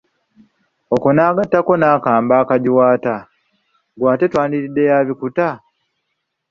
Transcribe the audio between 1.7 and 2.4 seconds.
n'akambe